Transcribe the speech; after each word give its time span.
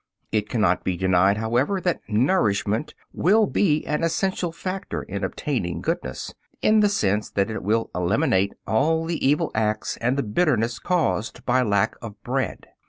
It 0.31 0.49
cannot 0.49 0.83
be 0.83 0.97
denied, 0.97 1.37
however, 1.37 1.79
that 1.79 2.01
nourishment 2.09 2.95
will 3.13 3.45
be 3.45 3.85
an 3.85 4.03
essential 4.03 4.51
factor 4.51 5.03
in 5.03 5.23
obtaining 5.23 5.79
goodness, 5.79 6.33
in 6.59 6.79
the 6.79 6.89
sense 6.89 7.29
that 7.29 7.51
it 7.51 7.61
will 7.61 7.91
eliminate 7.93 8.53
all 8.65 9.05
the 9.05 9.23
evil 9.23 9.51
acts, 9.53 9.97
and 9.97 10.17
the 10.17 10.23
bitterness 10.23 10.79
caused 10.79 11.45
by 11.45 11.61
lack 11.61 11.93
of 12.01 12.19
bread. 12.23 12.65